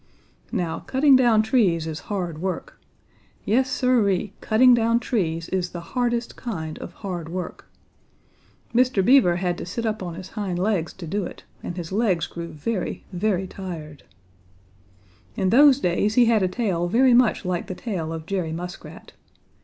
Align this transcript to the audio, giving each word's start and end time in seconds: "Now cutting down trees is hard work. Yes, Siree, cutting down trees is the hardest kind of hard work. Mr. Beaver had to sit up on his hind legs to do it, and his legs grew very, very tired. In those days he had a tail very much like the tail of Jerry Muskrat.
"Now 0.51 0.79
cutting 0.79 1.15
down 1.15 1.43
trees 1.43 1.85
is 1.85 1.99
hard 2.09 2.39
work. 2.41 2.81
Yes, 3.45 3.69
Siree, 3.69 4.33
cutting 4.41 4.73
down 4.73 4.99
trees 4.99 5.47
is 5.49 5.69
the 5.73 5.79
hardest 5.93 6.35
kind 6.35 6.79
of 6.79 6.91
hard 7.05 7.29
work. 7.29 7.69
Mr. 8.73 9.05
Beaver 9.05 9.35
had 9.35 9.59
to 9.59 9.65
sit 9.67 9.85
up 9.85 10.01
on 10.01 10.15
his 10.15 10.29
hind 10.29 10.57
legs 10.57 10.91
to 10.93 11.05
do 11.05 11.23
it, 11.25 11.43
and 11.61 11.77
his 11.77 11.91
legs 11.91 12.25
grew 12.25 12.47
very, 12.47 13.03
very 13.13 13.45
tired. 13.45 14.01
In 15.35 15.51
those 15.51 15.79
days 15.79 16.15
he 16.15 16.25
had 16.25 16.41
a 16.41 16.47
tail 16.47 16.87
very 16.87 17.13
much 17.13 17.45
like 17.45 17.67
the 17.67 17.75
tail 17.75 18.11
of 18.11 18.25
Jerry 18.25 18.51
Muskrat. 18.51 19.13